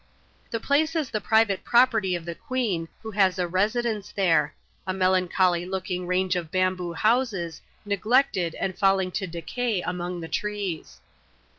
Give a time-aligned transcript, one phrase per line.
[0.49, 4.55] The place is the private property of the queen, who has a Ksidence there—
[4.87, 11.01] a melancholy looking range of bamboo hou&es "^neglected aiid falling to decay among the trees.